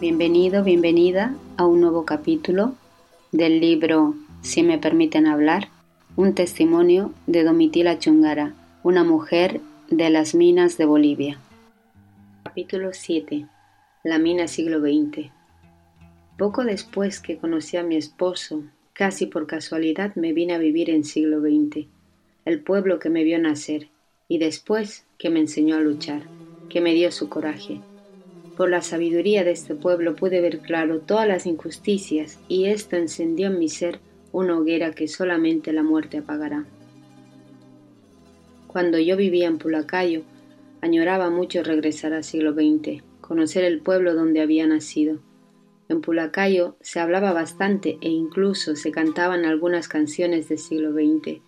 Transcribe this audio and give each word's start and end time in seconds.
Bienvenido, 0.00 0.62
bienvenida 0.62 1.34
a 1.56 1.66
un 1.66 1.80
nuevo 1.80 2.04
capítulo 2.04 2.74
del 3.32 3.60
libro 3.60 4.14
Si 4.42 4.62
me 4.62 4.78
permiten 4.78 5.26
hablar, 5.26 5.70
un 6.14 6.34
testimonio 6.34 7.12
de 7.26 7.42
Domitila 7.42 7.98
Chungara, 7.98 8.54
una 8.84 9.02
mujer 9.02 9.60
de 9.90 10.08
las 10.10 10.36
minas 10.36 10.78
de 10.78 10.84
Bolivia. 10.84 11.40
Capítulo 12.58 12.92
7. 12.92 13.46
La 14.02 14.18
mina 14.18 14.48
siglo 14.48 14.80
XX. 14.80 15.30
Poco 16.36 16.64
después 16.64 17.20
que 17.20 17.38
conocí 17.38 17.76
a 17.76 17.84
mi 17.84 17.94
esposo, 17.94 18.64
casi 18.94 19.26
por 19.26 19.46
casualidad 19.46 20.16
me 20.16 20.32
vine 20.32 20.54
a 20.54 20.58
vivir 20.58 20.90
en 20.90 21.04
siglo 21.04 21.40
XX, 21.40 21.86
el 22.44 22.60
pueblo 22.60 22.98
que 22.98 23.10
me 23.10 23.22
vio 23.22 23.38
nacer, 23.38 23.90
y 24.26 24.38
después 24.38 25.06
que 25.18 25.30
me 25.30 25.38
enseñó 25.38 25.76
a 25.76 25.80
luchar, 25.80 26.22
que 26.68 26.80
me 26.80 26.94
dio 26.94 27.12
su 27.12 27.28
coraje 27.28 27.80
por 28.56 28.68
la 28.68 28.82
sabiduría 28.82 29.44
de 29.44 29.52
este 29.52 29.76
pueblo 29.76 30.16
pude 30.16 30.40
ver 30.40 30.58
claro 30.58 30.98
todas 30.98 31.28
las 31.28 31.46
injusticias 31.46 32.40
y 32.48 32.64
esto 32.64 32.96
encendió 32.96 33.46
en 33.46 33.58
mi 33.60 33.68
ser 33.68 34.00
una 34.32 34.58
hoguera 34.58 34.90
que 34.90 35.06
solamente 35.06 35.72
la 35.72 35.84
muerte 35.84 36.18
apagará. 36.18 36.64
Cuando 38.66 38.98
yo 38.98 39.16
vivía 39.16 39.46
en 39.46 39.58
Pulacayo, 39.58 40.24
añoraba 40.80 41.30
mucho 41.30 41.62
regresar 41.62 42.12
al 42.12 42.24
siglo 42.24 42.52
XX, 42.52 43.02
conocer 43.20 43.64
el 43.64 43.80
pueblo 43.80 44.14
donde 44.14 44.40
había 44.40 44.66
nacido. 44.66 45.20
En 45.88 46.00
Pulacayo 46.00 46.76
se 46.80 47.00
hablaba 47.00 47.32
bastante 47.32 47.98
e 48.00 48.08
incluso 48.08 48.76
se 48.76 48.90
cantaban 48.90 49.44
algunas 49.44 49.88
canciones 49.88 50.48
del 50.48 50.58
siglo 50.58 50.92
XX, 50.92 51.40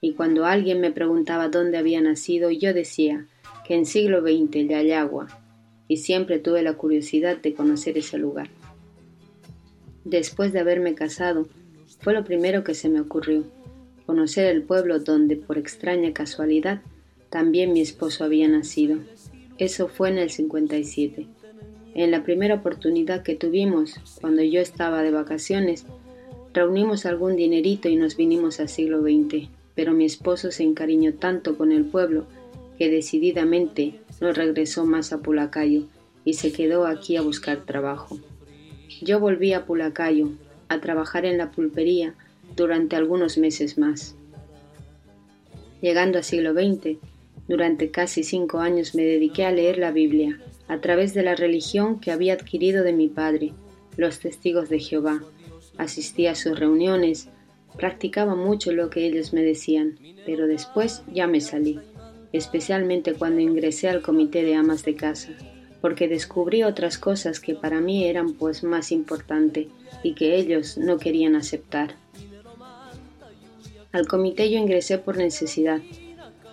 y 0.00 0.12
cuando 0.12 0.44
alguien 0.44 0.80
me 0.80 0.92
preguntaba 0.92 1.48
dónde 1.48 1.78
había 1.78 2.00
nacido, 2.00 2.50
yo 2.50 2.74
decía 2.74 3.26
que 3.66 3.74
en 3.74 3.86
siglo 3.86 4.20
XX, 4.20 4.68
Yayagua, 4.68 5.28
y 5.88 5.98
siempre 5.98 6.38
tuve 6.38 6.62
la 6.62 6.74
curiosidad 6.74 7.38
de 7.38 7.54
conocer 7.54 7.96
ese 7.98 8.18
lugar. 8.18 8.48
Después 10.04 10.52
de 10.52 10.60
haberme 10.60 10.94
casado, 10.94 11.48
fue 12.00 12.12
lo 12.12 12.24
primero 12.24 12.62
que 12.62 12.74
se 12.74 12.88
me 12.88 13.00
ocurrió, 13.00 13.44
conocer 14.04 14.46
el 14.46 14.62
pueblo 14.62 15.00
donde, 15.00 15.36
por 15.36 15.58
extraña 15.58 16.12
casualidad, 16.12 16.82
también 17.30 17.72
mi 17.72 17.80
esposo 17.80 18.24
había 18.24 18.48
nacido. 18.48 18.98
Eso 19.58 19.88
fue 19.88 20.10
en 20.10 20.18
el 20.18 20.30
57. 20.30 21.26
En 21.94 22.10
la 22.10 22.24
primera 22.24 22.56
oportunidad 22.56 23.22
que 23.22 23.34
tuvimos, 23.34 23.94
cuando 24.20 24.42
yo 24.42 24.60
estaba 24.60 25.02
de 25.02 25.10
vacaciones, 25.10 25.86
reunimos 26.52 27.06
algún 27.06 27.36
dinerito 27.36 27.88
y 27.88 27.96
nos 27.96 28.16
vinimos 28.16 28.60
al 28.60 28.68
siglo 28.68 29.00
XX, 29.00 29.48
pero 29.74 29.92
mi 29.92 30.04
esposo 30.04 30.50
se 30.50 30.62
encariñó 30.62 31.14
tanto 31.14 31.56
con 31.56 31.72
el 31.72 31.84
pueblo 31.84 32.26
que 32.78 32.90
decididamente 32.90 34.00
no 34.20 34.32
regresó 34.32 34.84
más 34.84 35.12
a 35.12 35.18
Pulacayo 35.18 35.84
y 36.24 36.34
se 36.34 36.52
quedó 36.52 36.86
aquí 36.86 37.16
a 37.16 37.22
buscar 37.22 37.64
trabajo. 37.64 38.18
Yo 39.00 39.20
volví 39.20 39.52
a 39.52 39.64
Pulacayo 39.64 40.30
a 40.68 40.80
trabajar 40.80 41.24
en 41.24 41.38
la 41.38 41.50
pulpería 41.50 42.14
durante 42.56 42.96
algunos 42.96 43.38
meses 43.38 43.78
más. 43.78 44.16
Llegando 45.80 46.18
al 46.18 46.24
siglo 46.24 46.52
XX, 46.52 46.98
durante 47.48 47.90
casi 47.90 48.24
cinco 48.24 48.58
años 48.58 48.94
me 48.94 49.04
dediqué 49.04 49.44
a 49.44 49.52
leer 49.52 49.78
la 49.78 49.92
Biblia 49.92 50.40
a 50.68 50.80
través 50.80 51.14
de 51.14 51.22
la 51.22 51.34
religión 51.34 52.00
que 52.00 52.10
había 52.10 52.34
adquirido 52.34 52.82
de 52.82 52.92
mi 52.92 53.08
padre, 53.08 53.52
los 53.96 54.18
testigos 54.18 54.68
de 54.68 54.80
Jehová. 54.80 55.22
Asistí 55.78 56.26
a 56.26 56.34
sus 56.34 56.58
reuniones, 56.58 57.28
practicaba 57.76 58.34
mucho 58.34 58.72
lo 58.72 58.90
que 58.90 59.06
ellos 59.06 59.32
me 59.32 59.42
decían, 59.42 59.98
pero 60.24 60.46
después 60.46 61.02
ya 61.12 61.26
me 61.26 61.40
salí 61.40 61.78
especialmente 62.36 63.14
cuando 63.14 63.40
ingresé 63.40 63.88
al 63.88 64.02
comité 64.02 64.42
de 64.42 64.54
amas 64.54 64.84
de 64.84 64.94
casa, 64.94 65.30
porque 65.80 66.08
descubrí 66.08 66.62
otras 66.62 66.98
cosas 66.98 67.40
que 67.40 67.54
para 67.54 67.80
mí 67.80 68.04
eran 68.04 68.34
pues 68.34 68.62
más 68.62 68.92
importante 68.92 69.68
y 70.02 70.14
que 70.14 70.36
ellos 70.36 70.78
no 70.78 70.98
querían 70.98 71.34
aceptar. 71.34 71.94
Al 73.92 74.06
comité 74.06 74.50
yo 74.50 74.58
ingresé 74.58 74.98
por 74.98 75.16
necesidad, 75.16 75.80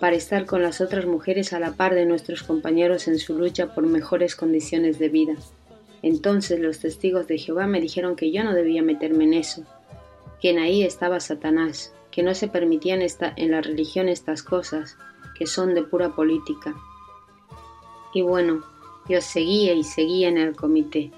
para 0.00 0.16
estar 0.16 0.46
con 0.46 0.62
las 0.62 0.80
otras 0.80 1.06
mujeres 1.06 1.52
a 1.52 1.60
la 1.60 1.72
par 1.72 1.94
de 1.94 2.06
nuestros 2.06 2.42
compañeros 2.42 3.08
en 3.08 3.18
su 3.18 3.38
lucha 3.38 3.74
por 3.74 3.86
mejores 3.86 4.36
condiciones 4.36 4.98
de 4.98 5.08
vida. 5.08 5.34
Entonces 6.02 6.60
los 6.60 6.80
testigos 6.80 7.26
de 7.26 7.38
Jehová 7.38 7.66
me 7.66 7.80
dijeron 7.80 8.16
que 8.16 8.30
yo 8.30 8.44
no 8.44 8.52
debía 8.52 8.82
meterme 8.82 9.24
en 9.24 9.34
eso, 9.34 9.64
que 10.40 10.50
en 10.50 10.58
ahí 10.58 10.82
estaba 10.82 11.20
Satanás, 11.20 11.94
que 12.10 12.22
no 12.22 12.34
se 12.34 12.48
permitían 12.48 13.00
en 13.02 13.50
la 13.50 13.60
religión 13.60 14.08
estas 14.08 14.42
cosas, 14.42 14.96
que 15.38 15.46
son 15.46 15.74
de 15.74 15.82
pura 15.82 16.14
política. 16.14 16.74
Y 18.12 18.22
bueno, 18.22 18.62
yo 19.08 19.20
seguía 19.20 19.74
y 19.74 19.82
seguía 19.82 20.28
en 20.28 20.38
el 20.38 20.54
comité. 20.54 21.10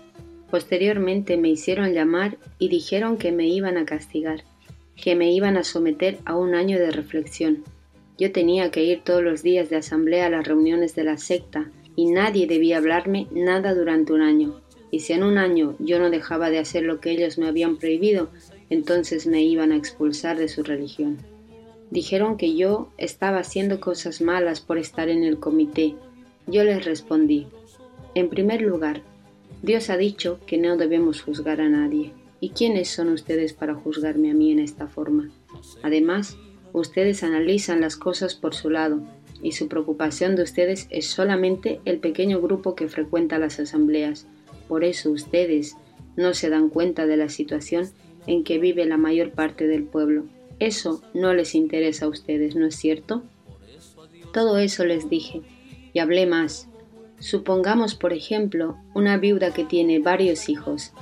Posteriormente 0.51 1.37
me 1.37 1.49
hicieron 1.49 1.93
llamar 1.93 2.39
y 2.59 2.69
dijeron 2.69 3.19
que 3.19 3.33
me 3.33 3.49
iban 3.49 3.77
a 3.77 3.85
castigar, 3.85 4.45
que 4.95 5.15
me 5.15 5.33
iban 5.33 5.57
a 5.57 5.65
someter 5.65 6.19
a 6.25 6.37
un 6.37 6.55
año 6.55 6.79
de 6.79 6.91
reflexión. 6.91 7.65
Yo 8.19 8.33
tenía 8.33 8.71
que 8.71 8.85
ir 8.85 9.03
todos 9.03 9.23
los 9.23 9.43
días 9.43 9.69
de 9.69 9.77
asamblea 9.77 10.27
a 10.27 10.31
las 10.31 10.47
reuniones 10.47 10.95
de 10.95 11.05
la 11.05 11.19
secta 11.19 11.71
y 11.95 12.07
nadie 12.07 12.47
debía 12.47 12.79
hablarme 12.79 13.27
nada 13.31 13.75
durante 13.75 14.13
un 14.13 14.23
año. 14.23 14.61
Y 14.91 15.01
si 15.01 15.13
en 15.13 15.25
un 15.25 15.39
año 15.39 15.77
yo 15.79 15.99
no 15.99 16.11
dejaba 16.11 16.51
de 16.51 16.59
hacer 16.59 16.85
lo 16.85 17.01
que 17.01 17.11
ellos 17.11 17.39
me 17.39 17.49
habían 17.49 17.77
prohibido, 17.77 18.31
entonces 18.71 19.27
me 19.27 19.43
iban 19.43 19.73
a 19.73 19.77
expulsar 19.77 20.39
de 20.39 20.49
su 20.49 20.63
religión. 20.63 21.19
Dijeron 21.91 22.37
que 22.37 22.57
yo 22.57 22.89
estaba 22.99 23.39
haciendo 23.39 23.81
cosas 23.81 24.21
malas 24.21 24.61
por 24.61 24.79
estar 24.79 25.09
en 25.09 25.23
el 25.23 25.39
comité. 25.39 25.95
Yo 26.47 26.65
les 26.65 26.85
respondí, 26.85 27.47
en 28.15 28.31
primer 28.31 28.63
lugar, 28.63 29.03
Dios 29.63 29.91
ha 29.91 29.97
dicho 29.99 30.41
que 30.47 30.57
no 30.57 30.77
debemos 30.77 31.21
juzgar 31.21 31.61
a 31.61 31.69
nadie. 31.69 32.13
¿Y 32.41 32.51
quiénes 32.51 32.89
son 32.89 33.09
ustedes 33.09 33.53
para 33.53 33.75
juzgarme 33.75 34.31
a 34.31 34.35
mí 34.35 34.53
en 34.53 34.59
esta 34.59 34.87
forma? 34.87 35.31
Además, 35.83 36.37
ustedes 36.81 37.23
analizan 37.23 37.81
las 37.81 37.97
cosas 37.97 38.35
por 38.35 38.55
su 38.55 38.71
lado, 38.71 39.01
y 39.43 39.53
su 39.53 39.69
preocupación 39.69 40.37
de 40.37 40.43
ustedes 40.43 40.89
es 40.91 41.07
solamente 41.07 41.81
el 41.85 41.99
pequeño 41.99 42.41
grupo 42.41 42.75
que 42.75 42.89
frecuenta 42.89 43.39
las 43.39 43.59
asambleas. 43.61 44.27
Por 44.69 44.85
eso 44.85 45.11
ustedes 45.11 45.77
no 46.17 46.35
se 46.35 46.51
dan 46.51 46.69
cuenta 46.69 47.07
de 47.07 47.17
la 47.17 47.29
situación 47.29 47.89
en 48.27 48.45
que 48.45 48.59
vive 48.59 48.85
la 48.87 48.97
mayor 48.97 49.33
parte 49.33 49.67
del 49.67 49.85
pueblo. 49.85 50.25
Eso 50.59 51.03
no 51.15 51.35
les 51.35 51.55
interesa 51.55 52.07
a 52.07 52.09
ustedes, 52.09 52.57
¿no 52.57 52.67
es 52.67 52.77
cierto? 52.77 53.23
Todo 54.33 54.59
eso 54.59 54.85
les 54.85 55.09
dije 55.09 55.43
y 55.93 55.99
hablé 55.99 56.27
más. 56.27 56.69
Supongamos, 57.19 57.95
por 57.95 58.13
ejemplo, 58.13 58.77
una 58.95 59.17
viuda 59.17 59.53
que 59.53 59.65
tiene 59.65 59.99
varios 59.99 60.49
hijos 60.49 60.93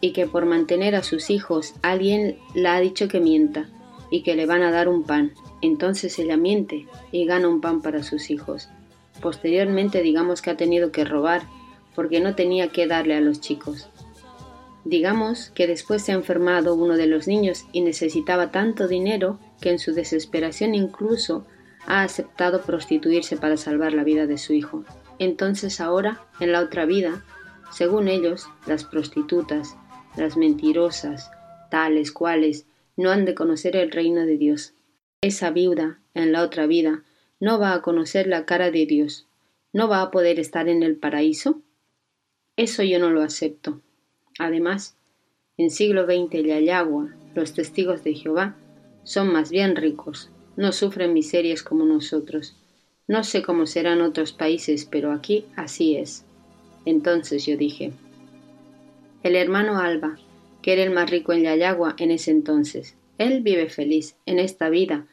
y 0.00 0.12
que 0.12 0.26
por 0.26 0.44
mantener 0.44 0.94
a 0.94 1.02
sus 1.02 1.30
hijos 1.30 1.74
alguien 1.82 2.36
la 2.54 2.76
ha 2.76 2.80
dicho 2.80 3.08
que 3.08 3.20
mienta 3.20 3.70
y 4.10 4.22
que 4.22 4.36
le 4.36 4.46
van 4.46 4.62
a 4.62 4.70
dar 4.70 4.88
un 4.88 5.02
pan. 5.02 5.32
Entonces 5.62 6.18
ella 6.18 6.36
miente 6.36 6.86
y 7.12 7.24
gana 7.26 7.48
un 7.48 7.60
pan 7.60 7.82
para 7.82 8.02
sus 8.02 8.30
hijos. 8.30 8.68
Posteriormente 9.20 10.02
digamos 10.02 10.42
que 10.42 10.50
ha 10.50 10.56
tenido 10.56 10.92
que 10.92 11.04
robar 11.04 11.42
porque 11.94 12.20
no 12.20 12.34
tenía 12.34 12.68
que 12.68 12.86
darle 12.86 13.16
a 13.16 13.20
los 13.20 13.40
chicos. 13.40 13.88
Digamos 14.84 15.50
que 15.50 15.66
después 15.66 16.02
se 16.02 16.12
ha 16.12 16.14
enfermado 16.14 16.74
uno 16.74 16.96
de 16.96 17.08
los 17.08 17.26
niños 17.26 17.64
y 17.72 17.80
necesitaba 17.80 18.52
tanto 18.52 18.86
dinero 18.86 19.40
que 19.60 19.70
en 19.70 19.80
su 19.80 19.92
desesperación 19.94 20.74
incluso 20.74 21.44
ha 21.86 22.02
aceptado 22.02 22.62
prostituirse 22.62 23.36
para 23.36 23.56
salvar 23.56 23.92
la 23.94 24.04
vida 24.04 24.26
de 24.26 24.38
su 24.38 24.52
hijo. 24.52 24.84
Entonces 25.18 25.80
ahora, 25.80 26.20
en 26.38 26.52
la 26.52 26.60
otra 26.60 26.84
vida, 26.84 27.24
según 27.72 28.08
ellos, 28.08 28.48
las 28.66 28.84
prostitutas, 28.84 29.76
las 30.16 30.36
mentirosas, 30.36 31.30
tales 31.70 32.12
cuales, 32.12 32.66
no 32.96 33.10
han 33.10 33.24
de 33.24 33.34
conocer 33.34 33.76
el 33.76 33.90
reino 33.90 34.26
de 34.26 34.36
Dios. 34.36 34.74
Esa 35.20 35.50
viuda, 35.50 36.00
en 36.14 36.32
la 36.32 36.42
otra 36.42 36.66
vida, 36.66 37.04
no 37.40 37.58
va 37.58 37.74
a 37.74 37.82
conocer 37.82 38.26
la 38.26 38.46
cara 38.46 38.70
de 38.70 38.86
Dios, 38.86 39.26
no 39.72 39.88
va 39.88 40.02
a 40.02 40.10
poder 40.10 40.40
estar 40.40 40.68
en 40.68 40.82
el 40.82 40.96
paraíso. 40.96 41.62
Eso 42.56 42.82
yo 42.82 42.98
no 42.98 43.10
lo 43.10 43.22
acepto. 43.22 43.82
Además, 44.38 44.96
en 45.58 45.70
siglo 45.70 46.06
XX 46.06 46.44
Yayagua, 46.44 47.14
los 47.34 47.52
testigos 47.52 48.02
de 48.04 48.14
Jehová 48.14 48.56
son 49.04 49.32
más 49.32 49.50
bien 49.50 49.76
ricos, 49.76 50.30
no 50.56 50.72
sufren 50.72 51.12
miserias 51.12 51.62
como 51.62 51.84
nosotros. 51.84 52.56
No 53.08 53.22
sé 53.22 53.42
cómo 53.42 53.66
serán 53.66 54.00
otros 54.00 54.32
países, 54.32 54.84
pero 54.84 55.12
aquí 55.12 55.46
así 55.54 55.96
es. 55.96 56.24
Entonces 56.84 57.46
yo 57.46 57.56
dije, 57.56 57.92
el 59.22 59.36
hermano 59.36 59.78
Alba, 59.78 60.18
que 60.66 60.72
era 60.72 60.82
el 60.82 60.90
más 60.90 61.08
rico 61.08 61.32
en 61.32 61.44
Yayagua 61.44 61.94
en 61.96 62.10
ese 62.10 62.32
entonces, 62.32 62.96
él 63.18 63.40
vive 63.40 63.68
feliz 63.68 64.16
en 64.26 64.40
esta 64.40 64.68
vida, 64.68 65.06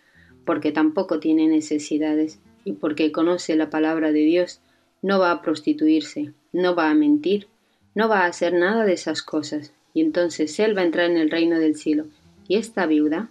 porque 0.45 0.71
tampoco 0.71 1.19
tiene 1.19 1.47
necesidades 1.47 2.39
y 2.65 2.71
porque 2.71 3.11
conoce 3.11 3.55
la 3.55 3.69
palabra 3.69 4.11
de 4.11 4.21
Dios 4.21 4.61
no 5.03 5.19
va 5.19 5.29
a 5.29 5.43
prostituirse, 5.43 6.33
no 6.53 6.73
va 6.73 6.89
a 6.89 6.95
mentir, 6.95 7.45
no 7.93 8.09
va 8.09 8.21
a 8.21 8.25
hacer 8.25 8.55
nada 8.55 8.83
de 8.83 8.93
esas 8.93 9.21
cosas, 9.21 9.73
y 9.93 10.01
entonces 10.01 10.59
él 10.59 10.75
va 10.75 10.81
a 10.81 10.85
entrar 10.85 11.11
en 11.11 11.17
el 11.17 11.29
reino 11.29 11.59
del 11.59 11.75
cielo. 11.75 12.07
Y 12.47 12.55
esta 12.55 12.87
viuda, 12.87 13.29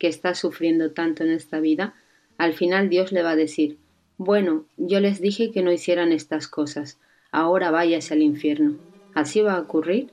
que 0.00 0.08
está 0.08 0.34
sufriendo 0.34 0.90
tanto 0.90 1.22
en 1.22 1.30
esta 1.30 1.60
vida, 1.60 1.94
al 2.36 2.54
final 2.54 2.88
Dios 2.88 3.12
le 3.12 3.22
va 3.22 3.30
a 3.30 3.36
decir, 3.36 3.78
bueno, 4.18 4.64
yo 4.76 4.98
les 4.98 5.20
dije 5.20 5.52
que 5.52 5.62
no 5.62 5.70
hicieran 5.70 6.10
estas 6.10 6.48
cosas, 6.48 6.98
ahora 7.30 7.70
váyase 7.70 8.14
al 8.14 8.22
infierno. 8.22 8.74
¿Así 9.14 9.40
va 9.40 9.54
a 9.54 9.60
ocurrir? 9.60 10.10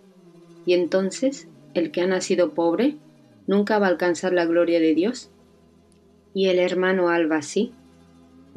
Y 0.68 0.74
entonces, 0.74 1.48
el 1.74 1.92
que 1.92 2.02
ha 2.02 2.08
nacido 2.08 2.54
pobre, 2.54 2.98
nunca 3.48 3.80
va 3.80 3.88
a 3.88 3.90
alcanzar 3.90 4.34
la 4.34 4.46
gloria 4.46 4.82
de 4.82 4.94
Dios. 4.94 5.32
Y 6.34 6.50
el 6.50 6.60
hermano 6.60 7.08
Alba 7.08 7.42
sí. 7.42 7.72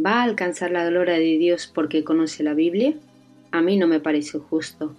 ¿Va 0.04 0.14
a 0.14 0.24
alcanzar 0.24 0.72
la 0.72 0.84
gloria 0.84 1.14
de 1.14 1.38
Dios 1.38 1.70
porque 1.72 2.02
conoce 2.02 2.42
la 2.42 2.52
Biblia? 2.52 2.94
A 3.52 3.62
mí 3.62 3.76
no 3.76 3.86
me 3.86 4.00
parece 4.00 4.40
justo. 4.40 4.96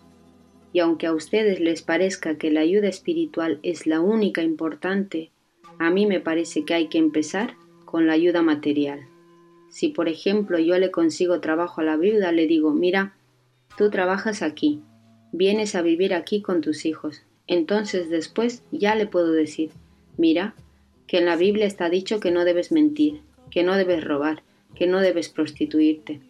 Y 0.71 0.79
aunque 0.79 1.05
a 1.05 1.13
ustedes 1.13 1.59
les 1.59 1.81
parezca 1.81 2.37
que 2.37 2.49
la 2.49 2.61
ayuda 2.61 2.87
espiritual 2.87 3.59
es 3.61 3.87
la 3.87 3.99
única 3.99 4.41
importante, 4.41 5.31
a 5.79 5.89
mí 5.89 6.05
me 6.05 6.21
parece 6.21 6.63
que 6.63 6.75
hay 6.75 6.87
que 6.87 6.97
empezar 6.97 7.55
con 7.83 8.07
la 8.07 8.13
ayuda 8.13 8.41
material. 8.41 9.01
Si 9.67 9.89
por 9.89 10.07
ejemplo 10.07 10.59
yo 10.59 10.79
le 10.79 10.91
consigo 10.91 11.41
trabajo 11.41 11.81
a 11.81 11.83
la 11.83 11.97
viuda, 11.97 12.31
le 12.31 12.47
digo, 12.47 12.71
mira, 12.71 13.17
tú 13.77 13.89
trabajas 13.89 14.41
aquí, 14.41 14.81
vienes 15.31 15.75
a 15.75 15.81
vivir 15.81 16.13
aquí 16.13 16.41
con 16.41 16.61
tus 16.61 16.85
hijos, 16.85 17.23
entonces 17.47 18.09
después 18.09 18.63
ya 18.71 18.95
le 18.95 19.07
puedo 19.07 19.31
decir, 19.31 19.71
mira, 20.17 20.55
que 21.07 21.17
en 21.17 21.25
la 21.25 21.35
Biblia 21.35 21.65
está 21.65 21.89
dicho 21.89 22.19
que 22.19 22.31
no 22.31 22.45
debes 22.45 22.71
mentir, 22.71 23.21
que 23.49 23.63
no 23.63 23.75
debes 23.75 24.03
robar, 24.03 24.43
que 24.75 24.87
no 24.87 24.99
debes 24.99 25.29
prostituirte. 25.29 26.21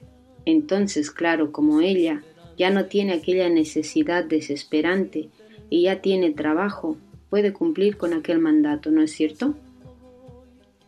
Entonces, 0.45 1.11
claro, 1.11 1.51
como 1.51 1.81
ella 1.81 2.23
ya 2.57 2.71
no 2.71 2.85
tiene 2.85 3.13
aquella 3.13 3.49
necesidad 3.49 4.23
desesperante 4.23 5.29
y 5.69 5.83
ya 5.83 6.01
tiene 6.01 6.31
trabajo, 6.31 6.97
puede 7.29 7.53
cumplir 7.53 7.97
con 7.97 8.13
aquel 8.13 8.39
mandato, 8.39 8.91
¿no 8.91 9.01
es 9.03 9.11
cierto? 9.11 9.55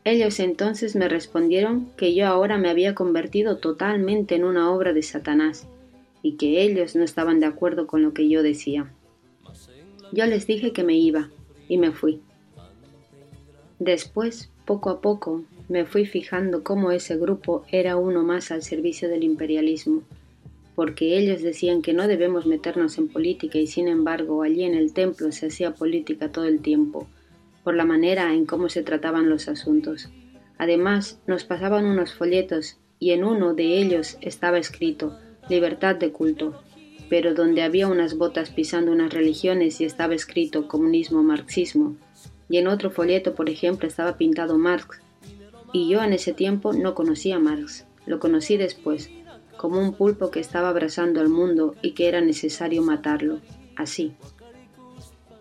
Ellos 0.04 0.40
entonces 0.40 0.96
me 0.96 1.08
respondieron 1.08 1.90
que 1.96 2.14
yo 2.14 2.28
ahora 2.28 2.58
me 2.58 2.70
había 2.70 2.94
convertido 2.94 3.58
totalmente 3.58 4.36
en 4.36 4.44
una 4.44 4.72
obra 4.72 4.92
de 4.92 5.04
Satanás 5.04 5.68
y 6.24 6.38
que 6.38 6.64
ellos 6.64 6.96
no 6.96 7.04
estaban 7.04 7.40
de 7.40 7.46
acuerdo 7.46 7.86
con 7.86 8.02
lo 8.02 8.14
que 8.14 8.28
yo 8.28 8.42
decía. 8.42 8.92
Yo 10.12 10.26
les 10.26 10.48
dije 10.48 10.72
que 10.72 10.84
me 10.84 10.98
iba 10.98 11.30
y 11.68 11.78
me 11.78 11.92
fui. 11.92 12.22
Después, 13.78 14.50
poco 14.66 14.90
a 14.90 15.02
poco, 15.02 15.44
me 15.68 15.86
fui 15.86 16.06
fijando 16.06 16.64
cómo 16.64 16.92
ese 16.92 17.18
grupo 17.18 17.66
era 17.70 17.98
uno 17.98 18.24
más 18.24 18.52
al 18.52 18.64
servicio 18.64 19.10
del 19.10 19.24
imperialismo, 19.24 20.04
porque 20.76 21.18
ellos 21.18 21.42
decían 21.42 21.82
que 21.82 21.94
no 21.94 22.08
debemos 22.08 22.46
meternos 22.46 22.98
en 22.98 23.10
política 23.10 23.58
y 23.58 23.68
sin 23.68 23.88
embargo 23.88 24.44
allí 24.44 24.64
en 24.64 24.76
el 24.76 24.94
templo 24.94 25.32
se 25.32 25.48
hacía 25.48 25.74
política 25.74 26.32
todo 26.32 26.46
el 26.46 26.62
tiempo, 26.62 27.08
por 27.64 27.76
la 27.76 27.86
manera 27.86 28.34
en 28.34 28.46
cómo 28.46 28.70
se 28.70 28.84
trataban 28.84 29.30
los 29.30 29.50
asuntos. 29.50 30.10
Además, 30.58 31.20
nos 31.28 31.44
pasaban 31.44 31.86
unos 31.86 32.14
folletos 32.14 32.78
y 33.00 33.12
en 33.12 33.26
uno 33.26 33.54
de 33.54 33.82
ellos 33.82 34.18
estaba 34.22 34.58
escrito 34.58 35.18
libertad 35.50 35.96
de 35.96 36.12
culto, 36.12 36.62
pero 37.10 37.34
donde 37.34 37.62
había 37.62 37.88
unas 37.88 38.18
botas 38.18 38.50
pisando 38.50 38.92
unas 38.92 39.14
religiones 39.14 39.82
y 39.82 39.86
estaba 39.86 40.16
escrito 40.16 40.68
comunismo 40.68 41.22
marxismo, 41.24 41.96
y 42.50 42.58
en 42.58 42.68
otro 42.68 42.90
folleto, 42.92 43.36
por 43.36 43.50
ejemplo, 43.50 43.88
estaba 43.88 44.18
pintado 44.18 44.58
Marx, 44.58 45.02
y 45.74 45.90
yo 45.90 46.04
en 46.04 46.14
ese 46.14 46.34
tiempo 46.34 46.74
no 46.74 46.96
conocía 46.96 47.40
Marx, 47.40 47.86
lo 48.06 48.20
conocí 48.20 48.58
después, 48.58 49.10
como 49.58 49.80
un 49.80 49.94
pulpo 49.94 50.32
que 50.32 50.40
estaba 50.40 50.70
abrazando 50.70 51.22
al 51.22 51.30
mundo 51.30 51.76
y 51.82 51.92
que 51.92 52.08
era 52.08 52.22
necesario 52.22 52.82
matarlo, 52.82 53.40
así. 53.76 54.14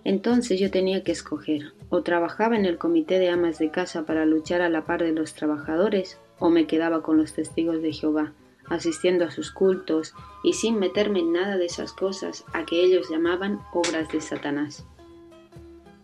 Entonces 0.04 0.58
yo 0.58 0.70
tenía 0.70 1.02
que 1.04 1.12
escoger, 1.12 1.72
o 1.88 2.02
trabajaba 2.02 2.56
en 2.56 2.64
el 2.64 2.78
comité 2.78 3.18
de 3.18 3.30
amas 3.30 3.58
de 3.58 3.70
casa 3.70 4.04
para 4.04 4.26
luchar 4.26 4.60
a 4.60 4.68
la 4.68 4.84
par 4.84 5.02
de 5.02 5.12
los 5.12 5.34
trabajadores, 5.34 6.18
o 6.38 6.50
me 6.50 6.66
quedaba 6.66 7.02
con 7.02 7.16
los 7.16 7.32
testigos 7.34 7.82
de 7.82 7.92
Jehová, 7.92 8.32
asistiendo 8.72 9.26
a 9.26 9.30
sus 9.30 9.52
cultos 9.52 10.14
y 10.42 10.54
sin 10.54 10.78
meterme 10.78 11.20
en 11.20 11.32
nada 11.32 11.58
de 11.58 11.66
esas 11.66 11.92
cosas 11.92 12.44
a 12.54 12.64
que 12.64 12.82
ellos 12.82 13.10
llamaban 13.10 13.60
obras 13.72 14.10
de 14.10 14.20
Satanás. 14.22 14.86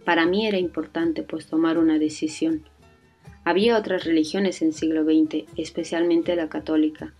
Para 0.05 0.27
mí 0.27 0.47
era 0.47 0.59
importante 0.59 1.23
pues 1.23 1.47
tomar 1.47 1.79
una 1.79 1.99
decisión. 1.99 2.65
Había 3.45 3.79
otras 3.79 4.05
religiones 4.05 4.61
en 4.61 4.75
siglo 4.75 5.05
XX, 5.05 5.45
especialmente 5.57 6.37
la 6.37 6.51
católica, 6.51 7.15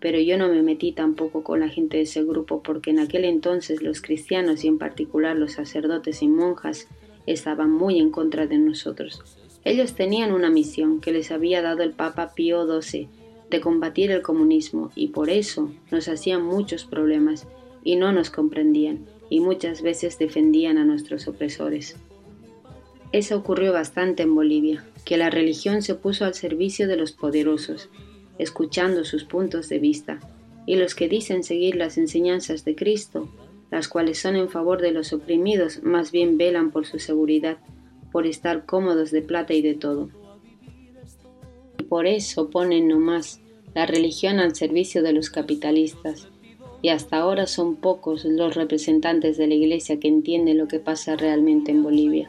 pero 0.00 0.18
yo 0.18 0.38
no 0.38 0.48
me 0.48 0.62
metí 0.62 0.92
tampoco 0.92 1.44
con 1.44 1.60
la 1.60 1.68
gente 1.68 1.98
de 1.98 2.04
ese 2.04 2.24
grupo 2.24 2.62
porque 2.62 2.90
en 2.90 2.98
aquel 2.98 3.24
entonces 3.24 3.82
los 3.82 4.00
cristianos 4.00 4.64
y 4.64 4.68
en 4.68 4.78
particular 4.78 5.36
los 5.36 5.52
sacerdotes 5.52 6.22
y 6.22 6.28
monjas 6.28 6.88
estaban 7.26 7.70
muy 7.70 7.98
en 7.98 8.10
contra 8.10 8.46
de 8.46 8.56
nosotros. 8.56 9.22
Ellos 9.64 9.94
tenían 9.94 10.32
una 10.32 10.48
misión 10.48 11.00
que 11.02 11.12
les 11.12 11.30
había 11.30 11.60
dado 11.60 11.82
el 11.82 11.92
Papa 11.92 12.32
Pío 12.34 12.66
XII 12.80 13.08
de 13.50 13.60
combatir 13.60 14.10
el 14.10 14.22
comunismo 14.22 14.90
y 14.94 15.08
por 15.08 15.30
eso 15.30 15.70
nos 15.90 16.08
hacían 16.08 16.44
muchos 16.44 16.84
problemas 16.84 17.46
y 17.82 17.96
no 17.96 18.12
nos 18.12 18.30
comprendían 18.30 19.06
y 19.30 19.40
muchas 19.40 19.82
veces 19.82 20.18
defendían 20.18 20.78
a 20.78 20.84
nuestros 20.84 21.28
opresores. 21.28 21.96
Eso 23.12 23.36
ocurrió 23.36 23.72
bastante 23.72 24.24
en 24.24 24.34
Bolivia, 24.34 24.84
que 25.04 25.16
la 25.16 25.30
religión 25.30 25.82
se 25.82 25.94
puso 25.94 26.24
al 26.24 26.34
servicio 26.34 26.88
de 26.88 26.96
los 26.96 27.12
poderosos 27.12 27.88
escuchando 28.38 29.04
sus 29.04 29.24
puntos 29.24 29.68
de 29.68 29.78
vista, 29.78 30.18
y 30.66 30.76
los 30.76 30.94
que 30.94 31.08
dicen 31.08 31.44
seguir 31.44 31.76
las 31.76 31.98
enseñanzas 31.98 32.64
de 32.64 32.74
Cristo, 32.74 33.28
las 33.70 33.88
cuales 33.88 34.18
son 34.18 34.36
en 34.36 34.48
favor 34.48 34.80
de 34.80 34.92
los 34.92 35.12
oprimidos, 35.12 35.82
más 35.82 36.10
bien 36.10 36.38
velan 36.38 36.70
por 36.70 36.86
su 36.86 36.98
seguridad, 36.98 37.58
por 38.12 38.26
estar 38.26 38.66
cómodos 38.66 39.10
de 39.10 39.22
plata 39.22 39.54
y 39.54 39.62
de 39.62 39.74
todo. 39.74 40.10
Por 41.94 42.08
eso 42.08 42.50
ponen 42.50 42.88
nomás 42.88 43.40
la 43.72 43.86
religión 43.86 44.40
al 44.40 44.56
servicio 44.56 45.00
de 45.04 45.12
los 45.12 45.30
capitalistas, 45.30 46.26
y 46.82 46.88
hasta 46.88 47.18
ahora 47.18 47.46
son 47.46 47.76
pocos 47.76 48.24
los 48.24 48.56
representantes 48.56 49.36
de 49.36 49.46
la 49.46 49.54
Iglesia 49.54 50.00
que 50.00 50.08
entienden 50.08 50.58
lo 50.58 50.66
que 50.66 50.80
pasa 50.80 51.14
realmente 51.14 51.70
en 51.70 51.84
Bolivia 51.84 52.28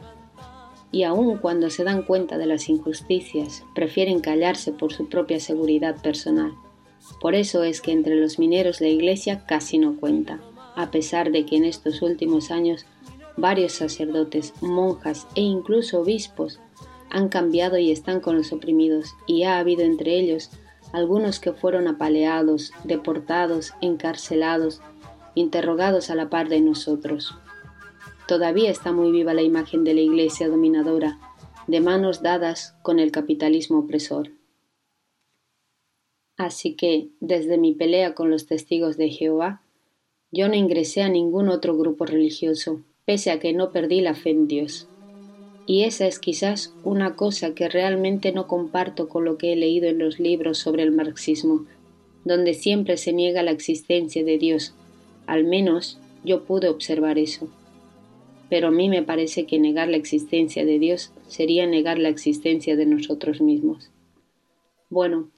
y 0.92 1.02
aun 1.02 1.38
cuando 1.38 1.68
se 1.68 1.82
dan 1.82 2.02
cuenta 2.02 2.38
de 2.38 2.46
las 2.46 2.68
injusticias, 2.68 3.64
prefieren 3.74 4.20
callarse 4.20 4.70
por 4.70 4.92
su 4.92 5.08
propia 5.08 5.40
seguridad 5.40 6.00
personal. 6.00 6.52
Por 7.20 7.34
eso 7.34 7.64
es 7.64 7.80
que 7.80 7.90
entre 7.90 8.14
los 8.14 8.38
mineros 8.38 8.80
la 8.80 8.86
Iglesia 8.86 9.46
casi 9.46 9.78
no 9.78 9.96
cuenta, 9.96 10.40
a 10.76 10.92
pesar 10.92 11.32
de 11.32 11.44
que 11.44 11.56
en 11.56 11.64
estos 11.64 12.02
últimos 12.02 12.52
años 12.52 12.86
varios 13.36 13.72
sacerdotes, 13.72 14.54
monjas 14.60 15.26
e 15.34 15.40
incluso 15.40 16.02
obispos 16.02 16.60
han 17.16 17.30
cambiado 17.30 17.78
y 17.78 17.90
están 17.90 18.20
con 18.20 18.36
los 18.36 18.52
oprimidos, 18.52 19.14
y 19.26 19.44
ha 19.44 19.58
habido 19.58 19.82
entre 19.82 20.18
ellos 20.18 20.50
algunos 20.92 21.40
que 21.40 21.54
fueron 21.54 21.88
apaleados, 21.88 22.72
deportados, 22.84 23.72
encarcelados, 23.80 24.82
interrogados 25.34 26.10
a 26.10 26.14
la 26.14 26.28
par 26.28 26.50
de 26.50 26.60
nosotros. 26.60 27.34
Todavía 28.28 28.70
está 28.70 28.92
muy 28.92 29.12
viva 29.12 29.32
la 29.32 29.40
imagen 29.40 29.82
de 29.82 29.94
la 29.94 30.02
Iglesia 30.02 30.48
dominadora, 30.48 31.18
de 31.66 31.80
manos 31.80 32.20
dadas 32.20 32.76
con 32.82 32.98
el 32.98 33.12
capitalismo 33.12 33.78
opresor. 33.78 34.32
Así 36.36 36.76
que, 36.76 37.08
desde 37.20 37.56
mi 37.56 37.72
pelea 37.72 38.14
con 38.14 38.30
los 38.30 38.46
testigos 38.46 38.98
de 38.98 39.08
Jehová, 39.08 39.62
yo 40.30 40.48
no 40.48 40.54
ingresé 40.54 41.00
a 41.00 41.08
ningún 41.08 41.48
otro 41.48 41.78
grupo 41.78 42.04
religioso, 42.04 42.82
pese 43.06 43.30
a 43.30 43.40
que 43.40 43.54
no 43.54 43.72
perdí 43.72 44.02
la 44.02 44.14
fe 44.14 44.30
en 44.30 44.48
Dios. 44.48 44.86
Y 45.66 45.82
esa 45.82 46.06
es 46.06 46.18
quizás 46.18 46.72
una 46.84 47.16
cosa 47.16 47.54
que 47.54 47.68
realmente 47.68 48.32
no 48.32 48.46
comparto 48.46 49.08
con 49.08 49.24
lo 49.24 49.36
que 49.36 49.52
he 49.52 49.56
leído 49.56 49.88
en 49.88 49.98
los 49.98 50.20
libros 50.20 50.58
sobre 50.58 50.84
el 50.84 50.92
marxismo, 50.92 51.66
donde 52.24 52.54
siempre 52.54 52.96
se 52.96 53.12
niega 53.12 53.42
la 53.42 53.50
existencia 53.50 54.24
de 54.24 54.38
Dios. 54.38 54.74
Al 55.26 55.44
menos 55.44 55.98
yo 56.24 56.44
pude 56.44 56.68
observar 56.68 57.18
eso 57.18 57.48
pero 58.48 58.68
a 58.68 58.70
mí 58.70 58.88
me 58.88 59.02
parece 59.02 59.46
que 59.46 59.58
negar 59.58 59.88
la 59.88 59.96
existencia 59.96 60.64
de 60.64 60.78
Dios 60.78 61.12
sería 61.26 61.66
negar 61.66 61.98
la 61.98 62.08
existencia 62.08 62.76
de 62.76 62.86
nosotros 62.86 63.40
mismos. 63.40 63.90
Bueno, 64.88 65.30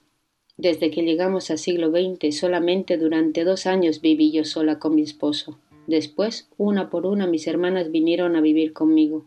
desde 0.57 0.91
que 0.91 1.01
llegamos 1.01 1.49
al 1.49 1.57
siglo 1.57 1.89
XX 1.89 2.37
solamente 2.37 2.97
durante 2.97 3.43
dos 3.43 3.65
años 3.65 4.01
viví 4.01 4.31
yo 4.31 4.45
sola 4.45 4.77
con 4.77 4.95
mi 4.95 5.01
esposo. 5.01 5.57
Después, 5.87 6.49
una 6.57 6.91
por 6.91 7.07
una, 7.07 7.25
mis 7.25 7.47
hermanas 7.47 7.89
vinieron 7.89 8.35
a 8.35 8.41
vivir 8.41 8.73
conmigo, 8.73 9.25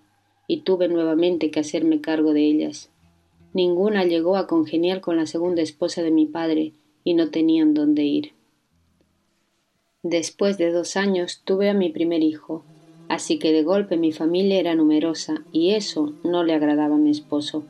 y 0.53 0.59
tuve 0.59 0.87
nuevamente 0.89 1.51
que 1.51 1.61
hacerme 1.61 2.03
cargo 2.03 2.35
de 2.35 2.45
ellas. 2.45 2.91
Ninguna 3.55 4.05
llegó 4.05 4.37
a 4.37 4.47
congeniar 4.47 5.01
con 5.01 5.17
la 5.17 5.25
segunda 5.25 5.63
esposa 5.63 6.03
de 6.03 6.11
mi 6.11 6.27
padre, 6.27 6.73
y 7.05 7.15
no 7.15 7.31
tenían 7.31 7.73
dónde 7.73 8.03
ir. 8.05 8.33
Después 10.03 10.59
de 10.59 10.71
dos 10.71 10.97
años 10.99 11.41
tuve 11.45 11.71
a 11.71 11.75
mi 11.75 11.89
primer 11.89 12.23
hijo, 12.23 12.65
Así 13.09 13.39
que 13.39 13.53
de 13.53 13.63
golpe 13.63 13.97
mi 13.97 14.13
familia 14.13 14.59
era 14.59 14.75
numerosa 14.75 15.43
y 15.53 15.71
eso 15.71 16.13
no 16.23 16.45
le 16.45 16.55
agradaba 16.55 16.95
a 16.95 16.99
mi 16.99 17.11
esposo. 17.11 17.63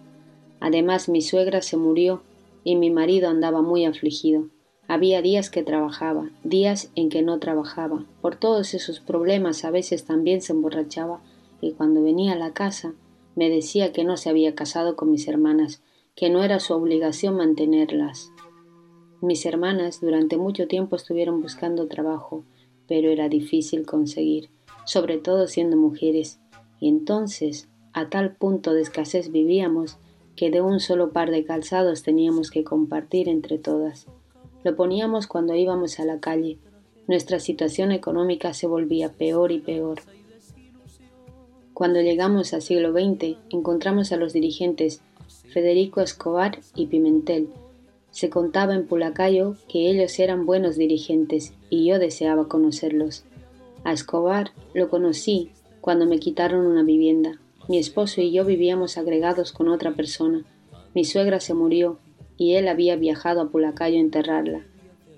Además 0.60 1.08
mi 1.08 1.20
suegra 1.20 1.62
se 1.62 1.76
murió 1.76 2.22
y 2.64 2.76
mi 2.76 2.90
marido 2.90 3.28
andaba 3.28 3.62
muy 3.62 3.84
afligido, 3.84 4.48
Había 4.88 5.22
días 5.22 5.48
que 5.48 5.62
trabajaba, 5.62 6.30
días 6.44 6.90
en 6.96 7.08
que 7.08 7.22
no 7.22 7.38
trabajaba. 7.38 8.04
Por 8.20 8.36
todos 8.36 8.74
esos 8.74 9.00
problemas 9.00 9.64
a 9.64 9.70
veces 9.70 10.04
también 10.04 10.42
se 10.42 10.52
emborrachaba 10.52 11.20
y 11.62 11.72
cuando 11.72 12.02
venía 12.02 12.32
a 12.32 12.36
la 12.36 12.52
casa 12.52 12.92
me 13.34 13.48
decía 13.48 13.92
que 13.92 14.04
no 14.04 14.18
se 14.18 14.28
había 14.28 14.54
casado 14.54 14.96
con 14.96 15.10
mis 15.10 15.26
hermanas, 15.26 15.82
que 16.14 16.28
no 16.28 16.44
era 16.44 16.60
su 16.60 16.74
obligación 16.74 17.36
mantenerlas. 17.36 18.30
Mis 19.22 19.46
hermanas 19.46 20.00
durante 20.02 20.36
mucho 20.36 20.66
tiempo 20.66 20.96
estuvieron 20.96 21.40
buscando 21.40 21.86
trabajo, 21.86 22.44
pero 22.86 23.08
era 23.08 23.30
difícil 23.30 23.86
conseguir, 23.86 24.50
sobre 24.84 25.16
todo 25.16 25.46
siendo 25.46 25.78
mujeres, 25.78 26.40
y 26.80 26.88
entonces 26.88 27.70
a 27.94 28.10
tal 28.10 28.36
punto 28.36 28.74
de 28.74 28.82
escasez 28.82 29.30
vivíamos 29.30 29.98
que 30.36 30.50
de 30.50 30.60
un 30.60 30.80
solo 30.80 31.12
par 31.12 31.30
de 31.30 31.44
calzados 31.44 32.02
teníamos 32.02 32.50
que 32.50 32.64
compartir 32.64 33.28
entre 33.28 33.58
todas. 33.58 34.06
Lo 34.64 34.76
poníamos 34.76 35.26
cuando 35.26 35.54
íbamos 35.54 36.00
a 36.00 36.04
la 36.04 36.20
calle. 36.20 36.58
Nuestra 37.06 37.38
situación 37.38 37.92
económica 37.92 38.54
se 38.54 38.66
volvía 38.66 39.12
peor 39.12 39.52
y 39.52 39.60
peor. 39.60 40.00
Cuando 41.74 42.02
llegamos 42.02 42.52
al 42.52 42.60
siglo 42.60 42.92
XX, 42.92 43.38
encontramos 43.48 44.12
a 44.12 44.16
los 44.16 44.34
dirigentes 44.34 45.00
Federico 45.48 46.02
Escobar 46.02 46.58
y 46.74 46.86
Pimentel. 46.86 47.48
Se 48.10 48.28
contaba 48.28 48.74
en 48.74 48.86
Pulacayo 48.86 49.56
que 49.68 49.88
ellos 49.88 50.18
eran 50.18 50.44
buenos 50.44 50.76
dirigentes 50.76 51.54
y 51.70 51.86
yo 51.86 51.98
deseaba 51.98 52.46
conocerlos. 52.46 53.24
A 53.84 53.92
Escobar 53.94 54.50
lo 54.74 54.90
conocí 54.90 55.50
cuando 55.80 56.04
me 56.04 56.18
quitaron 56.18 56.66
una 56.66 56.82
vivienda. 56.82 57.40
Mi 57.68 57.78
esposo 57.78 58.20
y 58.20 58.32
yo 58.32 58.44
vivíamos 58.44 58.98
agregados 58.98 59.52
con 59.52 59.68
otra 59.68 59.92
persona. 59.94 60.44
Mi 60.94 61.06
suegra 61.06 61.40
se 61.40 61.54
murió 61.54 61.98
y 62.36 62.54
él 62.56 62.68
había 62.68 62.96
viajado 62.96 63.40
a 63.40 63.48
Pulacayo 63.48 63.96
a 63.96 64.00
enterrarla. 64.00 64.66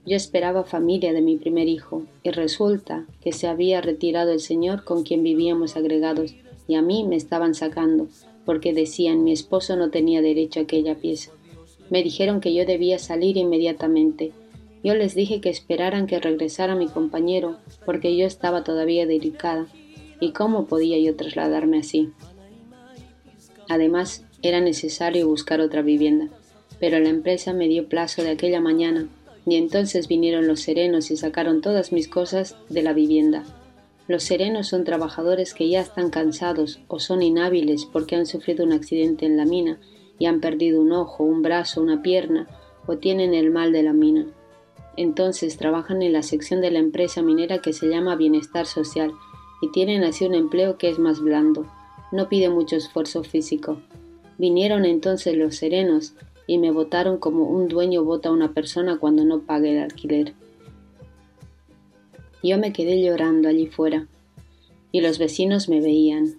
Yo 0.06 0.16
esperaba 0.16 0.64
familia 0.64 1.12
de 1.12 1.23
mi 1.23 1.37
primer 1.37 1.66
hijo 1.66 2.04
y 2.23 2.30
resulta 2.30 3.06
que 3.23 3.32
se 3.32 3.49
había 3.49 3.80
retirado 3.80 4.30
el 4.30 4.40
señor 4.40 4.84
con 4.84 5.02
quien 5.02 5.23
vivíamos 5.23 5.76
agregados 5.76 6.37
y 6.66 6.76
a 6.76 6.83
mí 6.83 7.04
me 7.04 7.16
estaban 7.16 7.54
sacando, 7.54 8.09
porque 8.44 8.73
decían 8.73 9.25
mi 9.25 9.33
esposo 9.33 9.76
no 9.76 9.90
tenía 9.90 10.23
derecho 10.23 10.61
a 10.61 10.62
aquella 10.64 10.97
pieza. 10.97 11.33
Me 11.90 12.02
dijeron 12.02 12.40
que 12.40 12.54
yo 12.54 12.64
debía 12.64 12.99
salir 12.99 13.37
inmediatamente. 13.37 14.33
Yo 14.83 14.94
les 14.94 15.14
dije 15.14 15.40
que 15.40 15.50
esperaran 15.50 16.06
que 16.06 16.21
regresara 16.21 16.75
mi 16.75 16.88
compañero, 16.88 17.56
porque 17.85 18.16
yo 18.16 18.26
estaba 18.26 18.64
todavía 18.64 19.06
delicada, 19.06 19.66
y 20.21 20.33
cómo 20.33 20.66
podía 20.66 20.99
yo 20.99 21.16
trasladarme 21.16 21.78
así. 21.78 22.11
Además, 23.68 24.25
era 24.42 24.61
necesario 24.61 25.26
buscar 25.28 25.61
otra 25.61 25.83
vivienda, 25.83 26.28
pero 26.78 26.99
la 26.99 27.09
empresa 27.09 27.52
me 27.52 27.68
dio 27.68 27.88
plazo 27.88 28.23
de 28.23 28.30
aquella 28.30 28.61
mañana, 28.61 29.09
y 29.47 29.56
entonces 29.56 30.09
vinieron 30.09 30.47
los 30.47 30.61
serenos 30.61 31.11
y 31.11 31.16
sacaron 31.16 31.61
todas 31.61 31.92
mis 31.92 32.09
cosas 32.09 32.56
de 32.68 32.83
la 32.83 32.92
vivienda. 32.92 33.44
Los 34.06 34.25
serenos 34.25 34.68
son 34.68 34.84
trabajadores 34.84 35.54
que 35.54 35.68
ya 35.68 35.80
están 35.80 36.11
cansados 36.11 36.80
o 36.88 36.99
son 36.99 37.23
inhábiles 37.23 37.87
porque 37.87 38.16
han 38.16 38.26
sufrido 38.26 38.64
un 38.64 38.73
accidente 38.73 39.25
en 39.25 39.37
la 39.37 39.46
mina 39.46 39.80
y 40.18 40.26
han 40.26 40.40
perdido 40.40 40.82
un 40.82 40.92
ojo, 40.92 41.25
un 41.25 41.42
brazo, 41.42 41.80
una 41.80 42.02
pierna 42.02 42.46
o 42.87 42.99
tienen 42.99 43.32
el 43.32 43.50
mal 43.50 43.73
de 43.73 43.82
la 43.82 43.94
mina. 43.94 44.26
Entonces 44.96 45.56
trabajan 45.56 46.02
en 46.02 46.12
la 46.12 46.23
sección 46.23 46.61
de 46.61 46.70
la 46.70 46.78
empresa 46.78 47.23
minera 47.23 47.58
que 47.58 47.73
se 47.73 47.88
llama 47.88 48.14
bienestar 48.14 48.66
social 48.66 49.12
y 49.62 49.70
tienen 49.73 50.04
así 50.04 50.26
un 50.26 50.34
empleo 50.34 50.76
que 50.76 50.90
es 50.90 50.99
más 50.99 51.20
blando, 51.20 51.66
no 52.12 52.28
pide 52.28 52.50
mucho 52.50 52.76
esfuerzo 52.76 53.25
físico. 53.25 53.80
Vinieron 54.37 54.84
entonces 54.84 55.37
los 55.37 55.56
serenos 55.56 56.14
y 56.46 56.58
me 56.58 56.70
votaron 56.70 57.18
como 57.18 57.49
un 57.49 57.68
dueño 57.68 58.04
vota 58.04 58.28
a 58.28 58.32
una 58.32 58.52
persona 58.52 58.99
cuando 58.99 59.25
no 59.25 59.40
pague 59.40 59.73
el 59.73 59.82
alquiler. 59.82 60.34
Yo 62.45 62.59
me 62.59 62.75
quedé 62.75 63.01
llorando 63.01 63.49
allí 63.49 63.69
fuera, 63.69 64.07
y 64.93 65.01
los 65.01 65.19
vecinos 65.19 65.71
me 65.71 65.81
veían. 65.81 66.37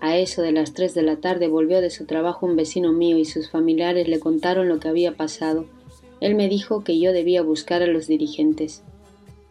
A 0.00 0.16
eso 0.16 0.40
de 0.40 0.52
las 0.52 0.72
tres 0.72 0.94
de 0.94 1.02
la 1.02 1.16
tarde 1.16 1.48
volvió 1.48 1.80
de 1.80 1.90
su 1.90 2.06
trabajo 2.06 2.46
un 2.46 2.54
vecino 2.54 2.92
mío 2.92 3.18
y 3.18 3.24
sus 3.24 3.50
familiares 3.50 4.06
le 4.06 4.20
contaron 4.20 4.68
lo 4.68 4.78
que 4.78 4.86
había 4.86 5.16
pasado. 5.16 5.64
Él 6.20 6.36
me 6.36 6.48
dijo 6.48 6.84
que 6.84 7.00
yo 7.00 7.12
debía 7.12 7.42
buscar 7.42 7.82
a 7.82 7.88
los 7.88 8.06
dirigentes. 8.06 8.84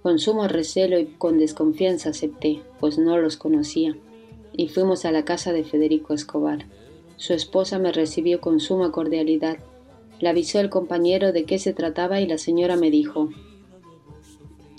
Con 0.01 0.17
sumo 0.17 0.47
recelo 0.47 0.97
y 0.97 1.07
con 1.07 1.39
desconfianza 1.39 2.11
acepté, 2.11 2.61
pues 2.79 2.97
no 2.97 3.17
los 3.17 3.35
conocía, 3.35 3.97
y 4.55 4.69
fuimos 4.69 5.03
a 5.03 5.11
la 5.11 5.25
casa 5.25 5.51
de 5.51 5.65
Federico 5.65 6.13
Escobar. 6.13 6.67
Su 7.17 7.33
esposa 7.33 7.79
me 7.79 7.91
recibió 7.91 8.39
con 8.39 8.61
suma 8.61 8.93
cordialidad. 8.93 9.57
Le 10.21 10.29
avisó 10.29 10.61
el 10.61 10.69
compañero 10.69 11.33
de 11.33 11.43
qué 11.43 11.59
se 11.59 11.73
trataba 11.73 12.21
y 12.21 12.27
la 12.27 12.37
señora 12.37 12.77
me 12.77 12.91
dijo 12.91 13.27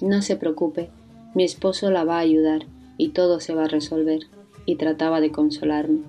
no 0.00 0.22
se 0.22 0.36
preocupe, 0.36 0.90
mi 1.34 1.44
esposo 1.44 1.90
la 1.90 2.04
va 2.04 2.16
a 2.16 2.20
ayudar 2.20 2.66
y 2.98 3.10
todo 3.10 3.40
se 3.40 3.54
va 3.54 3.64
a 3.64 3.68
resolver, 3.68 4.20
y 4.64 4.76
trataba 4.76 5.20
de 5.20 5.30
consolarme. 5.30 6.00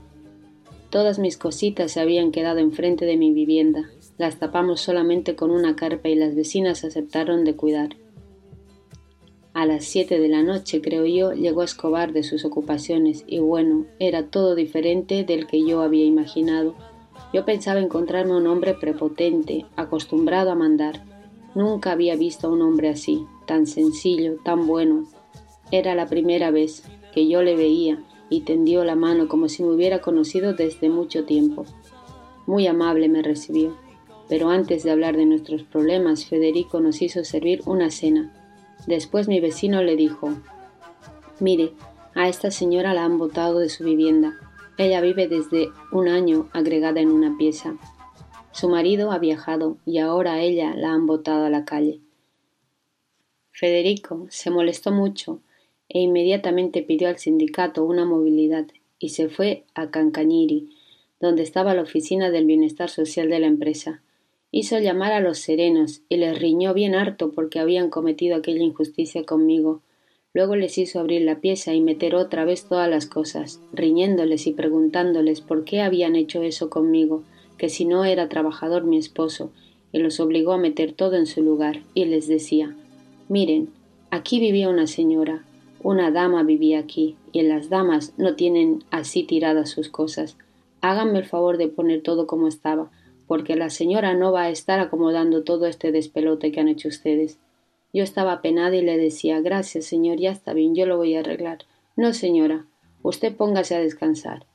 Todas 0.90 1.20
mis 1.20 1.38
cositas 1.38 1.92
se 1.92 2.00
habían 2.00 2.32
quedado 2.32 2.60
enfrente 2.60 3.06
de 3.06 3.18
mi 3.18 3.34
vivienda, 3.34 3.90
las 4.18 4.40
tapamos 4.40 4.82
solamente 4.82 5.36
con 5.36 5.52
una 5.52 5.76
carpa 5.76 6.10
y 6.10 6.16
las 6.16 6.36
vecinas 6.36 6.84
aceptaron 6.84 7.44
de 7.44 7.56
cuidar. 7.56 7.96
A 9.54 9.66
las 9.66 9.86
siete 9.86 10.20
de 10.20 10.28
la 10.28 10.44
noche, 10.44 10.82
creo 10.82 11.06
yo, 11.06 11.34
llegó 11.34 11.64
Escobar 11.64 12.14
de 12.14 12.24
sus 12.24 12.46
ocupaciones 12.46 13.24
y 13.28 13.40
bueno, 13.40 13.86
era 14.00 14.28
todo 14.28 14.56
diferente 14.56 15.24
del 15.24 15.48
que 15.48 15.66
yo 15.66 15.82
había 15.82 16.06
imaginado. 16.06 16.76
Yo 17.34 17.44
pensaba 17.44 17.80
encontrarme 17.80 18.36
un 18.36 18.48
hombre 18.48 18.76
prepotente, 18.76 19.66
acostumbrado 19.76 20.52
a 20.52 20.56
mandar. 20.56 21.04
Nunca 21.56 21.92
había 21.92 22.16
visto 22.16 22.48
a 22.48 22.52
un 22.52 22.62
hombre 22.62 22.90
así, 22.90 23.26
tan 23.48 23.66
sencillo, 23.66 24.36
tan 24.44 24.68
bueno. 24.68 25.08
Era 25.72 25.96
la 25.96 26.06
primera 26.06 26.52
vez 26.52 26.84
que 27.14 27.28
yo 27.28 27.42
le 27.42 27.56
veía 27.56 28.04
y 28.30 28.42
tendió 28.42 28.84
la 28.84 28.96
mano 28.96 29.28
como 29.28 29.50
si 29.50 29.64
me 29.64 29.74
hubiera 29.74 30.02
conocido 30.02 30.54
desde 30.54 30.90
mucho 30.90 31.26
tiempo. 31.26 31.66
Muy 32.46 32.68
amable 32.68 33.10
me 33.10 33.24
recibió, 33.24 33.76
pero 34.30 34.50
antes 34.50 34.84
de 34.84 34.92
hablar 34.92 35.18
de 35.18 35.26
nuestros 35.26 35.64
problemas, 35.64 36.26
Federico 36.26 36.80
nos 36.80 37.02
hizo 37.02 37.24
servir 37.24 37.62
una 37.66 37.90
cena. 37.90 38.32
Después 38.86 39.28
mi 39.28 39.40
vecino 39.40 39.82
le 39.82 39.96
dijo, 39.96 40.30
Mire, 41.40 41.74
a 42.14 42.30
esta 42.30 42.52
señora 42.52 42.94
la 42.94 43.04
han 43.04 43.18
botado 43.18 43.60
de 43.60 43.70
su 43.70 43.84
vivienda. 43.84 44.34
Ella 44.78 45.02
vive 45.02 45.28
desde 45.28 45.70
un 45.92 46.08
año 46.08 46.50
agregada 46.54 47.00
en 47.00 47.12
una 47.12 47.38
pieza. 47.38 47.76
Su 48.52 48.70
marido 48.70 49.12
ha 49.12 49.20
viajado 49.20 49.78
y 49.86 50.00
ahora 50.00 50.34
a 50.34 50.42
ella 50.42 50.76
la 50.76 50.92
han 50.92 51.06
botado 51.06 51.46
a 51.46 51.50
la 51.50 51.64
calle. 51.66 52.02
Federico 53.60 54.28
se 54.30 54.52
molestó 54.52 54.92
mucho 54.92 55.42
e 55.90 56.00
inmediatamente 56.00 56.84
pidió 56.84 57.08
al 57.08 57.18
sindicato 57.18 57.86
una 57.86 58.06
movilidad 58.06 58.68
y 59.00 59.10
se 59.10 59.30
fue 59.30 59.64
a 59.74 59.90
Cancañiri, 59.90 60.70
donde 61.20 61.42
estaba 61.42 61.74
la 61.74 61.82
oficina 61.82 62.30
del 62.30 62.46
bienestar 62.46 62.92
social 62.92 63.32
de 63.32 63.40
la 63.40 63.48
empresa. 63.48 64.04
Hizo 64.52 64.78
llamar 64.78 65.12
a 65.12 65.22
los 65.22 65.40
serenos 65.40 66.04
y 66.08 66.18
les 66.18 66.38
riñó 66.38 66.76
bien 66.76 66.94
harto 66.94 67.32
porque 67.32 67.58
habían 67.58 67.90
cometido 67.90 68.36
aquella 68.36 68.62
injusticia 68.62 69.24
conmigo. 69.24 69.82
Luego 70.36 70.56
les 70.56 70.78
hizo 70.78 71.00
abrir 71.00 71.24
la 71.24 71.42
pieza 71.42 71.74
y 71.74 71.82
meter 71.82 72.14
otra 72.14 72.46
vez 72.46 72.66
todas 72.66 72.88
las 72.88 73.08
cosas, 73.08 73.60
riñéndoles 73.74 74.46
y 74.46 74.54
preguntándoles 74.54 75.42
por 75.42 75.64
qué 75.64 75.82
habían 75.82 76.16
hecho 76.16 76.44
eso 76.44 76.70
conmigo, 76.70 77.24
que 77.58 77.70
si 77.70 77.86
no 77.86 78.06
era 78.06 78.30
trabajador 78.30 78.84
mi 78.84 79.00
esposo, 79.00 79.52
y 79.92 79.98
los 79.98 80.20
obligó 80.20 80.52
a 80.52 80.60
meter 80.60 80.92
todo 80.92 81.16
en 81.16 81.26
su 81.26 81.42
lugar, 81.42 81.82
y 81.96 82.06
les 82.06 82.28
decía 82.28 82.76
Miren, 83.30 83.74
aquí 84.10 84.40
vivía 84.40 84.70
una 84.70 84.88
señora, 84.88 85.44
una 85.84 86.12
dama 86.12 86.44
vivía 86.44 86.80
aquí, 86.80 87.18
y 87.34 87.42
las 87.42 87.70
damas 87.70 88.14
no 88.18 88.36
tienen 88.36 88.86
así 88.90 89.24
tiradas 89.24 89.70
sus 89.70 89.90
cosas. 89.90 90.38
Háganme 90.80 91.20
el 91.20 91.26
favor 91.26 91.58
de 91.58 91.68
poner 91.68 92.02
todo 92.04 92.26
como 92.26 92.48
estaba, 92.48 92.90
porque 93.28 93.58
la 93.58 93.70
señora 93.70 94.14
no 94.14 94.32
va 94.32 94.44
a 94.44 94.50
estar 94.50 94.80
acomodando 94.80 95.44
todo 95.44 95.66
este 95.66 95.92
despelote 95.92 96.54
que 96.54 96.62
han 96.62 96.70
hecho 96.70 96.88
ustedes. 96.88 97.38
Yo 97.94 98.04
estaba 98.04 98.42
penada 98.42 98.76
y 98.76 98.82
le 98.82 98.98
decía 98.98 99.42
Gracias, 99.42 99.86
señor, 99.86 100.18
ya 100.20 100.32
está 100.32 100.54
bien, 100.54 100.74
yo 100.74 100.86
lo 100.86 100.96
voy 100.96 101.16
a 101.16 101.20
arreglar. 101.20 101.60
No, 101.98 102.14
señora, 102.14 102.66
usted 103.04 103.36
póngase 103.36 103.76
a 103.76 103.80
descansar. 103.80 104.46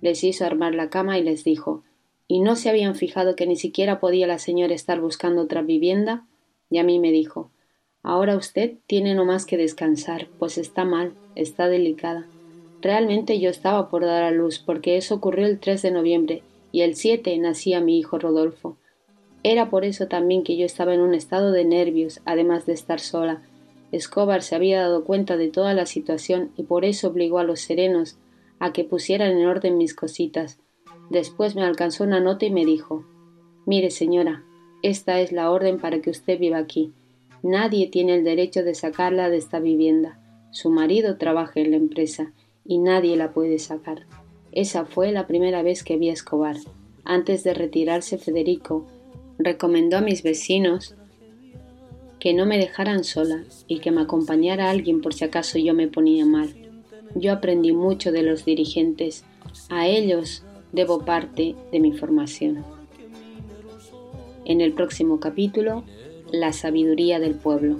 Les 0.00 0.22
hizo 0.22 0.44
armar 0.44 0.74
la 0.74 0.90
cama 0.90 1.18
y 1.18 1.24
les 1.24 1.42
dijo 1.42 1.82
¿Y 2.28 2.40
no 2.40 2.54
se 2.54 2.70
habían 2.70 2.94
fijado 2.94 3.34
que 3.34 3.46
ni 3.46 3.56
siquiera 3.56 3.98
podía 3.98 4.26
la 4.28 4.38
señora 4.38 4.74
estar 4.74 5.00
buscando 5.00 5.42
otra 5.42 5.62
vivienda? 5.62 6.26
Y 6.70 6.78
a 6.78 6.84
mí 6.84 6.98
me 6.98 7.10
dijo 7.10 7.50
Ahora 8.02 8.36
usted 8.36 8.78
tiene 8.86 9.14
no 9.14 9.24
más 9.24 9.46
que 9.46 9.56
descansar, 9.56 10.26
pues 10.38 10.58
está 10.58 10.84
mal, 10.84 11.12
está 11.36 11.68
delicada. 11.68 12.26
Realmente 12.80 13.38
yo 13.38 13.48
estaba 13.48 13.88
por 13.88 14.04
dar 14.04 14.24
a 14.24 14.32
luz, 14.32 14.58
porque 14.58 14.96
eso 14.96 15.14
ocurrió 15.14 15.46
el 15.46 15.60
3 15.60 15.82
de 15.82 15.90
noviembre, 15.92 16.42
y 16.72 16.80
el 16.80 16.96
7 16.96 17.36
nacía 17.38 17.80
mi 17.80 17.98
hijo 17.98 18.18
Rodolfo. 18.18 18.76
Era 19.44 19.70
por 19.70 19.84
eso 19.84 20.08
también 20.08 20.42
que 20.42 20.56
yo 20.56 20.66
estaba 20.66 20.94
en 20.94 21.00
un 21.00 21.14
estado 21.14 21.52
de 21.52 21.64
nervios, 21.64 22.20
además 22.24 22.66
de 22.66 22.72
estar 22.72 22.98
sola. 22.98 23.42
Escobar 23.92 24.42
se 24.42 24.56
había 24.56 24.80
dado 24.80 25.04
cuenta 25.04 25.36
de 25.36 25.48
toda 25.48 25.74
la 25.74 25.86
situación 25.86 26.50
y 26.56 26.64
por 26.64 26.84
eso 26.84 27.08
obligó 27.08 27.38
a 27.38 27.44
los 27.44 27.60
serenos 27.60 28.18
a 28.58 28.72
que 28.72 28.84
pusieran 28.84 29.32
en 29.32 29.46
orden 29.46 29.76
mis 29.76 29.94
cositas. 29.94 30.58
Después 31.10 31.54
me 31.54 31.62
alcanzó 31.62 32.04
una 32.04 32.20
nota 32.20 32.46
y 32.46 32.50
me 32.50 32.64
dijo 32.64 33.04
Mire, 33.66 33.90
señora, 33.90 34.44
Esta 34.82 35.20
es 35.20 35.30
la 35.30 35.50
orden 35.50 35.78
para 35.78 36.00
que 36.00 36.10
usted 36.10 36.38
viva 36.38 36.58
aquí. 36.58 36.92
Nadie 37.42 37.88
tiene 37.88 38.14
el 38.14 38.24
derecho 38.24 38.62
de 38.62 38.74
sacarla 38.74 39.28
de 39.28 39.36
esta 39.36 39.58
vivienda. 39.58 40.20
Su 40.50 40.70
marido 40.70 41.16
trabaja 41.16 41.60
en 41.60 41.72
la 41.72 41.76
empresa 41.76 42.32
y 42.64 42.78
nadie 42.78 43.16
la 43.16 43.32
puede 43.32 43.58
sacar. 43.58 44.06
Esa 44.52 44.84
fue 44.84 45.12
la 45.12 45.26
primera 45.26 45.62
vez 45.62 45.82
que 45.82 45.96
vi 45.96 46.10
a 46.10 46.12
Escobar. 46.12 46.56
Antes 47.04 47.42
de 47.42 47.54
retirarse 47.54 48.18
Federico 48.18 48.86
recomendó 49.38 49.96
a 49.96 50.02
mis 50.02 50.22
vecinos 50.22 50.94
que 52.20 52.34
no 52.34 52.46
me 52.46 52.58
dejaran 52.58 53.02
sola 53.02 53.42
y 53.66 53.80
que 53.80 53.90
me 53.90 54.02
acompañara 54.02 54.70
alguien 54.70 55.00
por 55.00 55.12
si 55.12 55.24
acaso 55.24 55.58
yo 55.58 55.74
me 55.74 55.88
ponía 55.88 56.24
mal. 56.24 56.54
Yo 57.16 57.32
aprendí 57.32 57.72
mucho 57.72 58.12
de 58.12 58.22
los 58.22 58.44
dirigentes, 58.44 59.24
a 59.68 59.88
ellos 59.88 60.44
debo 60.70 61.04
parte 61.04 61.56
de 61.72 61.80
mi 61.80 61.92
formación. 61.92 62.64
En 64.44 64.60
el 64.60 64.72
próximo 64.72 65.18
capítulo, 65.18 65.84
la 66.32 66.52
sabiduría 66.52 67.20
del 67.20 67.34
pueblo. 67.34 67.78